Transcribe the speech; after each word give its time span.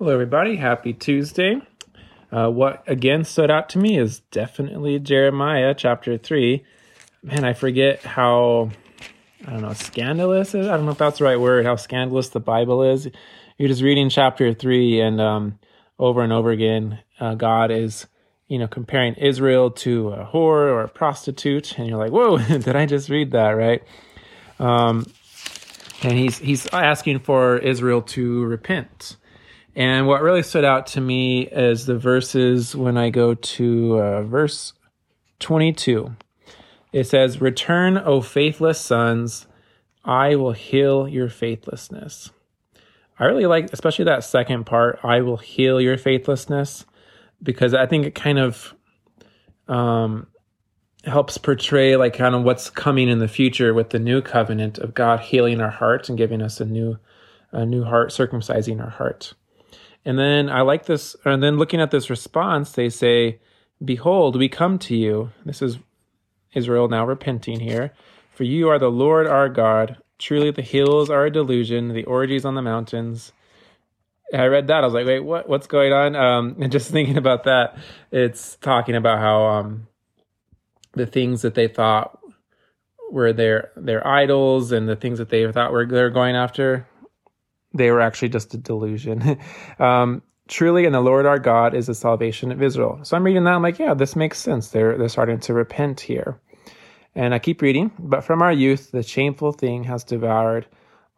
Hello, 0.00 0.12
everybody. 0.12 0.54
Happy 0.54 0.92
Tuesday. 0.92 1.60
Uh, 2.30 2.48
what 2.48 2.84
again 2.86 3.24
stood 3.24 3.50
out 3.50 3.68
to 3.70 3.80
me 3.80 3.98
is 3.98 4.20
definitely 4.30 5.00
Jeremiah 5.00 5.74
chapter 5.76 6.16
3. 6.16 6.64
Man, 7.24 7.44
I 7.44 7.52
forget 7.52 8.04
how, 8.04 8.70
I 9.44 9.50
don't 9.50 9.62
know, 9.62 9.72
scandalous. 9.72 10.54
I 10.54 10.60
don't 10.60 10.84
know 10.84 10.92
if 10.92 10.98
that's 10.98 11.18
the 11.18 11.24
right 11.24 11.40
word, 11.40 11.66
how 11.66 11.74
scandalous 11.74 12.28
the 12.28 12.38
Bible 12.38 12.84
is. 12.84 13.08
You're 13.56 13.68
just 13.68 13.82
reading 13.82 14.08
chapter 14.08 14.54
3, 14.54 15.00
and 15.00 15.20
um, 15.20 15.58
over 15.98 16.22
and 16.22 16.32
over 16.32 16.52
again, 16.52 17.00
uh, 17.18 17.34
God 17.34 17.72
is, 17.72 18.06
you 18.46 18.60
know, 18.60 18.68
comparing 18.68 19.14
Israel 19.14 19.72
to 19.72 20.10
a 20.10 20.24
whore 20.24 20.70
or 20.70 20.82
a 20.82 20.88
prostitute. 20.88 21.76
And 21.76 21.88
you're 21.88 21.98
like, 21.98 22.12
whoa, 22.12 22.38
did 22.58 22.76
I 22.76 22.86
just 22.86 23.08
read 23.08 23.32
that, 23.32 23.50
right? 23.50 23.82
Um, 24.60 25.10
and 26.04 26.16
he's, 26.16 26.38
he's 26.38 26.68
asking 26.72 27.18
for 27.18 27.58
Israel 27.58 28.02
to 28.02 28.44
repent 28.44 29.16
and 29.78 30.08
what 30.08 30.22
really 30.22 30.42
stood 30.42 30.64
out 30.64 30.88
to 30.88 31.00
me 31.00 31.46
is 31.46 31.86
the 31.86 31.96
verses 31.96 32.74
when 32.74 32.98
I 32.98 33.10
go 33.10 33.34
to 33.34 34.00
uh, 34.00 34.22
verse 34.24 34.72
22. 35.38 36.16
It 36.92 37.04
says, 37.04 37.40
Return, 37.40 37.96
O 37.96 38.20
faithless 38.20 38.80
sons, 38.80 39.46
I 40.04 40.34
will 40.34 40.50
heal 40.50 41.06
your 41.06 41.28
faithlessness. 41.28 42.32
I 43.20 43.26
really 43.26 43.46
like, 43.46 43.72
especially 43.72 44.06
that 44.06 44.24
second 44.24 44.66
part, 44.66 44.98
I 45.04 45.20
will 45.20 45.36
heal 45.36 45.80
your 45.80 45.96
faithlessness, 45.96 46.84
because 47.40 47.72
I 47.72 47.86
think 47.86 48.04
it 48.04 48.16
kind 48.16 48.40
of 48.40 48.74
um, 49.68 50.26
helps 51.04 51.38
portray 51.38 51.94
like 51.94 52.14
kind 52.14 52.34
of 52.34 52.42
what's 52.42 52.68
coming 52.68 53.08
in 53.08 53.20
the 53.20 53.28
future 53.28 53.72
with 53.72 53.90
the 53.90 54.00
new 54.00 54.22
covenant 54.22 54.78
of 54.78 54.92
God 54.92 55.20
healing 55.20 55.60
our 55.60 55.70
hearts 55.70 56.08
and 56.08 56.18
giving 56.18 56.42
us 56.42 56.60
a 56.60 56.64
new, 56.64 56.98
a 57.52 57.64
new 57.64 57.84
heart, 57.84 58.10
circumcising 58.10 58.82
our 58.82 58.90
heart. 58.90 59.34
And 60.08 60.18
then 60.18 60.48
I 60.48 60.62
like 60.62 60.86
this, 60.86 61.14
and 61.26 61.42
then 61.42 61.58
looking 61.58 61.82
at 61.82 61.90
this 61.90 62.08
response, 62.08 62.72
they 62.72 62.88
say, 62.88 63.40
Behold, 63.84 64.36
we 64.36 64.48
come 64.48 64.78
to 64.78 64.96
you. 64.96 65.32
This 65.44 65.60
is 65.60 65.76
Israel 66.54 66.88
now 66.88 67.04
repenting 67.04 67.60
here. 67.60 67.92
For 68.30 68.44
you 68.44 68.70
are 68.70 68.78
the 68.78 68.90
Lord 68.90 69.26
our 69.26 69.50
God. 69.50 69.98
Truly 70.18 70.50
the 70.50 70.62
hills 70.62 71.10
are 71.10 71.26
a 71.26 71.30
delusion, 71.30 71.92
the 71.92 72.04
orgies 72.04 72.46
on 72.46 72.54
the 72.54 72.62
mountains. 72.62 73.32
I 74.32 74.46
read 74.46 74.68
that. 74.68 74.82
I 74.82 74.86
was 74.86 74.94
like, 74.94 75.06
wait, 75.06 75.20
what? 75.20 75.46
What's 75.46 75.66
going 75.66 75.92
on? 75.92 76.16
Um, 76.16 76.56
and 76.62 76.72
just 76.72 76.90
thinking 76.90 77.18
about 77.18 77.44
that, 77.44 77.76
it's 78.10 78.56
talking 78.62 78.96
about 78.96 79.18
how 79.18 79.44
um, 79.44 79.88
the 80.92 81.04
things 81.04 81.42
that 81.42 81.54
they 81.54 81.68
thought 81.68 82.18
were 83.10 83.34
their 83.34 83.72
their 83.76 84.06
idols 84.06 84.72
and 84.72 84.88
the 84.88 84.96
things 84.96 85.18
that 85.18 85.28
they 85.28 85.52
thought 85.52 85.70
were 85.70 85.84
they're 85.84 86.08
going 86.08 86.34
after 86.34 86.88
they 87.72 87.90
were 87.90 88.00
actually 88.00 88.30
just 88.30 88.54
a 88.54 88.58
delusion. 88.58 89.38
um, 89.78 90.22
truly, 90.48 90.86
and 90.86 90.94
the 90.94 91.00
Lord 91.00 91.26
our 91.26 91.38
God 91.38 91.74
is 91.74 91.86
the 91.86 91.94
salvation 91.94 92.50
of 92.50 92.62
Israel. 92.62 93.00
So 93.02 93.16
I'm 93.16 93.24
reading 93.24 93.44
that. 93.44 93.54
I'm 93.54 93.62
like, 93.62 93.78
yeah, 93.78 93.94
this 93.94 94.16
makes 94.16 94.38
sense. 94.38 94.68
They're 94.68 94.96
they're 94.96 95.08
starting 95.08 95.40
to 95.40 95.54
repent 95.54 96.00
here. 96.00 96.40
And 97.14 97.34
I 97.34 97.38
keep 97.38 97.62
reading. 97.62 97.90
But 97.98 98.24
from 98.24 98.42
our 98.42 98.52
youth, 98.52 98.90
the 98.90 99.02
shameful 99.02 99.52
thing 99.52 99.84
has 99.84 100.04
devoured 100.04 100.66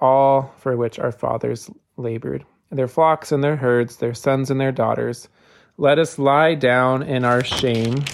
all 0.00 0.54
for 0.58 0.76
which 0.76 0.98
our 0.98 1.12
fathers 1.12 1.70
labored, 1.96 2.44
their 2.70 2.88
flocks 2.88 3.32
and 3.32 3.42
their 3.42 3.56
herds, 3.56 3.96
their 3.96 4.14
sons 4.14 4.50
and 4.50 4.60
their 4.60 4.72
daughters. 4.72 5.28
Let 5.76 5.98
us 5.98 6.18
lie 6.18 6.54
down 6.54 7.02
in 7.02 7.24
our 7.24 7.42
shame 7.42 8.04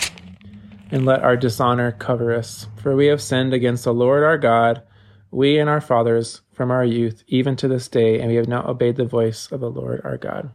and 0.91 1.05
let 1.05 1.23
our 1.23 1.37
dishonor 1.37 1.93
cover 1.93 2.33
us. 2.35 2.69
For 2.77 2.95
we 2.95 3.07
have 3.07 3.21
sinned 3.21 3.53
against 3.53 3.85
the 3.85 3.95
Lord 3.95 4.23
our 4.23 4.39
God, 4.39 4.83
we 5.31 5.59
and 5.59 5.69
our 5.69 5.81
fathers 5.81 6.43
from 6.55 6.71
our 6.71 6.85
youth, 6.85 7.23
even 7.27 7.57
to 7.57 7.69
this 7.69 7.89
day, 7.89 8.21
and 8.21 8.29
we 8.29 8.37
have 8.37 8.49
not 8.49 8.67
obeyed 8.67 8.97
the 8.97 9.05
voice 9.05 9.51
of 9.51 9.61
the 9.61 9.71
Lord 9.71 10.01
our 10.05 10.17
God. 10.17 10.51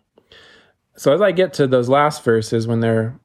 So, 0.95 1.13
as 1.13 1.21
I 1.21 1.31
get 1.31 1.53
to 1.53 1.67
those 1.67 1.89
last 1.89 2.23
verses 2.23 2.67
when 2.67 2.79
they're 2.79 3.19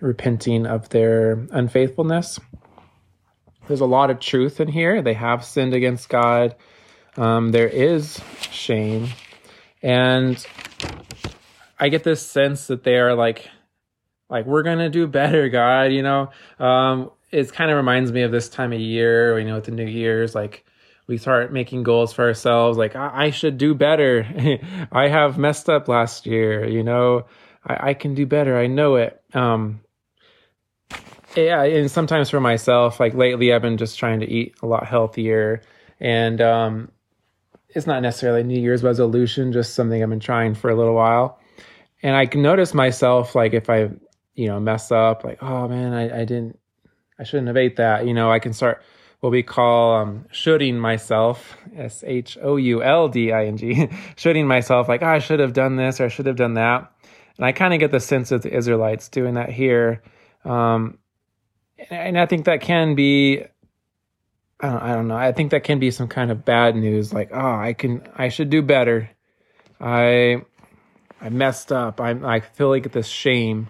repenting 0.00 0.66
of 0.66 0.88
their 0.88 1.46
unfaithfulness, 1.50 2.40
there's 3.66 3.80
a 3.80 3.86
lot 3.86 4.10
of 4.10 4.20
truth 4.20 4.60
in 4.60 4.68
here. 4.68 5.02
They 5.02 5.14
have 5.14 5.44
sinned 5.44 5.74
against 5.74 6.08
God. 6.08 6.56
Um, 7.16 7.50
there 7.50 7.68
is 7.68 8.20
shame. 8.50 9.08
And 9.82 10.44
I 11.78 11.88
get 11.88 12.04
this 12.04 12.24
sense 12.24 12.66
that 12.66 12.84
they 12.84 12.96
are 12.96 13.14
like, 13.14 13.48
like, 14.28 14.46
we're 14.46 14.62
to 14.62 14.90
do 14.90 15.06
better, 15.06 15.48
God, 15.48 15.92
you 15.92 16.02
know? 16.02 16.30
Um, 16.58 17.10
it 17.30 17.52
kind 17.52 17.70
of 17.70 17.76
reminds 17.76 18.12
me 18.12 18.22
of 18.22 18.32
this 18.32 18.48
time 18.48 18.72
of 18.72 18.80
year, 18.80 19.38
you 19.38 19.46
know, 19.46 19.56
with 19.56 19.64
the 19.64 19.70
New 19.70 19.86
Year's, 19.86 20.34
like, 20.34 20.64
we 21.10 21.18
start 21.18 21.52
making 21.52 21.82
goals 21.82 22.12
for 22.12 22.24
ourselves 22.24 22.78
like 22.78 22.94
i, 22.94 23.26
I 23.26 23.30
should 23.30 23.58
do 23.58 23.74
better. 23.74 24.24
I 24.92 25.08
have 25.08 25.36
messed 25.36 25.68
up 25.68 25.88
last 25.88 26.24
year 26.24 26.66
you 26.66 26.84
know? 26.84 27.26
I, 27.66 27.90
I, 27.90 27.94
can 27.94 28.14
do 28.14 28.24
better. 28.24 28.56
I 28.56 28.68
know 28.68 28.94
it. 28.94 29.20
Um 29.34 29.80
yeah 31.36 31.62
and 31.62 31.90
sometimes 31.90 32.30
for 32.30 32.40
myself 32.40 32.98
like 32.98 33.14
lately 33.14 33.52
i've 33.52 33.62
been 33.62 33.76
just 33.76 34.00
trying 34.00 34.18
to 34.20 34.28
eat 34.28 34.54
a 34.62 34.66
lot 34.66 34.86
healthier. 34.86 35.62
And 35.98 36.40
um 36.40 36.92
it's 37.68 37.86
not 37.86 38.02
necessarily 38.02 38.40
a 38.40 38.44
new 38.44 38.60
year's 38.60 38.82
resolution 38.84 39.52
just 39.52 39.74
something 39.74 40.02
i've 40.02 40.08
been 40.08 40.20
trying 40.20 40.54
for 40.54 40.70
a 40.70 40.76
little 40.76 40.94
while. 40.94 41.40
And 42.04 42.14
i 42.14 42.26
can 42.26 42.40
notice 42.40 42.72
myself 42.72 43.34
like 43.34 43.52
if 43.52 43.68
i 43.68 43.90
you 44.34 44.46
know 44.46 44.60
mess 44.60 44.92
up 44.92 45.24
like 45.24 45.42
oh 45.42 45.66
man 45.66 45.92
i, 45.92 46.20
I 46.20 46.24
didn't 46.24 46.56
i 47.18 47.24
shouldn't 47.24 47.48
have 47.48 47.56
ate 47.56 47.76
that. 47.76 48.06
You 48.06 48.14
know 48.14 48.30
i 48.30 48.38
can 48.38 48.52
start 48.52 48.82
what 49.20 49.30
we 49.30 49.42
call 49.42 49.96
um, 49.96 50.26
shoulding 50.32 50.78
myself, 50.78 51.56
S 51.76 52.02
H 52.06 52.38
O 52.42 52.56
U 52.56 52.82
L 52.82 53.08
D 53.08 53.32
I 53.32 53.46
N 53.46 53.56
G, 53.56 53.88
shoulding 54.16 54.46
myself, 54.46 54.88
like, 54.88 55.02
oh, 55.02 55.06
I 55.06 55.18
should 55.18 55.40
have 55.40 55.52
done 55.52 55.76
this 55.76 56.00
or 56.00 56.06
I 56.06 56.08
should 56.08 56.26
have 56.26 56.36
done 56.36 56.54
that. 56.54 56.90
And 57.36 57.44
I 57.44 57.52
kind 57.52 57.72
of 57.74 57.80
get 57.80 57.90
the 57.90 58.00
sense 58.00 58.32
of 58.32 58.42
the 58.42 58.54
Israelites 58.54 59.08
doing 59.08 59.34
that 59.34 59.50
here. 59.50 60.02
Um, 60.44 60.98
and 61.90 62.18
I 62.18 62.26
think 62.26 62.46
that 62.46 62.60
can 62.60 62.94
be, 62.94 63.42
I 64.60 64.68
don't, 64.68 64.82
I 64.82 64.94
don't 64.94 65.08
know, 65.08 65.16
I 65.16 65.32
think 65.32 65.50
that 65.52 65.64
can 65.64 65.78
be 65.78 65.90
some 65.90 66.08
kind 66.08 66.30
of 66.30 66.44
bad 66.44 66.76
news, 66.76 67.12
like, 67.12 67.30
oh, 67.32 67.54
I 67.54 67.74
can, 67.74 68.06
I 68.14 68.28
should 68.28 68.50
do 68.50 68.62
better. 68.62 69.10
I, 69.80 70.42
I 71.20 71.28
messed 71.30 71.72
up. 71.72 72.00
I, 72.00 72.10
I 72.10 72.40
feel 72.40 72.68
like 72.68 72.92
this 72.92 73.08
shame 73.08 73.68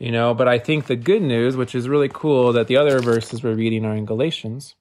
you 0.00 0.10
know 0.10 0.34
but 0.34 0.48
i 0.48 0.58
think 0.58 0.86
the 0.86 0.96
good 0.96 1.22
news 1.22 1.56
which 1.56 1.72
is 1.72 1.88
really 1.88 2.10
cool 2.12 2.52
that 2.52 2.66
the 2.66 2.76
other 2.76 2.98
verses 2.98 3.44
we're 3.44 3.54
reading 3.54 3.84
are 3.84 3.94
in 3.94 4.04
galatians 4.04 4.74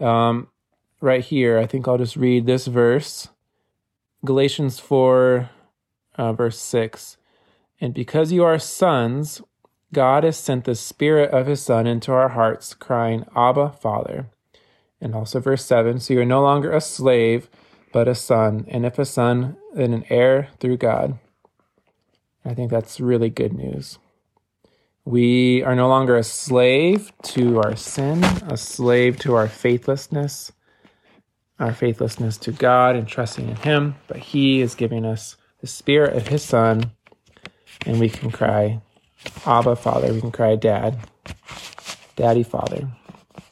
um, 0.00 0.48
right 1.00 1.24
here, 1.24 1.58
I 1.58 1.66
think 1.66 1.86
I'll 1.86 1.98
just 1.98 2.16
read 2.16 2.46
this 2.46 2.66
verse 2.66 3.28
Galatians 4.24 4.78
4, 4.78 5.50
uh, 6.16 6.32
verse 6.32 6.58
6. 6.58 7.16
And 7.80 7.94
because 7.94 8.32
you 8.32 8.44
are 8.44 8.58
sons, 8.58 9.40
God 9.92 10.24
has 10.24 10.36
sent 10.36 10.64
the 10.64 10.74
Spirit 10.74 11.30
of 11.30 11.46
His 11.46 11.62
Son 11.62 11.86
into 11.86 12.12
our 12.12 12.30
hearts, 12.30 12.74
crying, 12.74 13.24
Abba, 13.34 13.70
Father. 13.70 14.26
And 15.00 15.14
also 15.14 15.40
verse 15.40 15.64
7 15.64 15.98
So 16.00 16.14
you 16.14 16.20
are 16.20 16.26
no 16.26 16.42
longer 16.42 16.72
a 16.72 16.80
slave, 16.80 17.48
but 17.92 18.06
a 18.06 18.14
son. 18.14 18.66
And 18.68 18.84
if 18.84 18.98
a 18.98 19.04
son, 19.04 19.56
then 19.74 19.94
an 19.94 20.04
heir 20.10 20.48
through 20.60 20.76
God. 20.76 21.18
I 22.44 22.54
think 22.54 22.70
that's 22.70 23.00
really 23.00 23.30
good 23.30 23.52
news. 23.52 23.98
We 25.06 25.62
are 25.62 25.74
no 25.74 25.88
longer 25.88 26.16
a 26.16 26.22
slave 26.22 27.10
to 27.22 27.58
our 27.60 27.74
sin, 27.74 28.22
a 28.22 28.56
slave 28.58 29.18
to 29.20 29.34
our 29.34 29.48
faithlessness, 29.48 30.52
our 31.58 31.72
faithlessness 31.72 32.36
to 32.38 32.52
God 32.52 32.96
and 32.96 33.08
trusting 33.08 33.48
in 33.48 33.56
Him, 33.56 33.94
but 34.08 34.18
He 34.18 34.60
is 34.60 34.74
giving 34.74 35.06
us 35.06 35.36
the 35.62 35.66
Spirit 35.66 36.16
of 36.16 36.28
His 36.28 36.42
Son, 36.42 36.90
and 37.86 37.98
we 37.98 38.10
can 38.10 38.30
cry, 38.30 38.82
Abba, 39.46 39.76
Father. 39.76 40.12
We 40.12 40.20
can 40.20 40.32
cry, 40.32 40.56
Dad, 40.56 40.98
Daddy, 42.16 42.42
Father. 42.42 42.86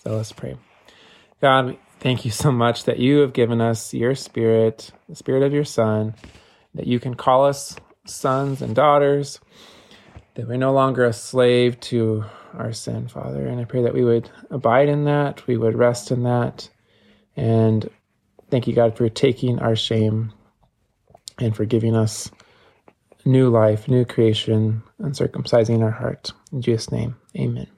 So 0.03 0.17
let's 0.17 0.33
pray. 0.33 0.57
God, 1.41 1.79
thank 1.99 2.27
you 2.27 2.31
so 2.31 2.53
much 2.53 2.85
that 2.85 2.99
you 2.99 3.19
have 3.21 3.33
given 3.33 3.63
us 3.63 3.95
your 3.95 4.15
Spirit, 4.15 4.91
the 5.09 5.17
Spirit 5.17 5.43
of 5.43 5.55
your 5.55 5.65
Son, 5.65 6.15
that 6.75 6.87
you 6.87 7.01
can 7.01 7.15
call 7.15 7.47
us 7.47 7.75
sons 8.05 8.61
and 8.61 8.75
daughters 8.75 9.41
that 10.39 10.47
we're 10.47 10.57
no 10.57 10.73
longer 10.73 11.05
a 11.05 11.13
slave 11.13 11.81
to 11.81 12.25
our 12.55 12.73
sin, 12.73 13.09
Father. 13.09 13.49
And 13.49 13.61
I 13.61 13.65
pray 13.65 13.83
that 13.83 13.93
we 13.93 14.05
would 14.05 14.31
abide 14.51 14.89
in 14.89 15.03
that, 15.05 15.45
we 15.49 15.57
would 15.57 15.75
rest 15.77 16.13
in 16.13 16.23
that. 16.23 16.71
And 17.37 17.91
thank 18.49 18.69
you, 18.69 18.73
God, 18.73 18.97
for 18.97 19.09
taking 19.09 19.59
our 19.59 19.75
shame 19.75 20.33
and 21.41 21.57
for 21.57 21.65
giving 21.65 21.97
us 21.97 22.31
new 23.25 23.49
life, 23.51 23.89
new 23.89 24.05
creation, 24.05 24.85
and 25.01 25.13
circumcising 25.13 25.83
our 25.83 25.91
heart. 25.91 26.31
In 26.53 26.63
Jesus' 26.63 26.93
name, 26.93 27.17
amen. 27.37 27.78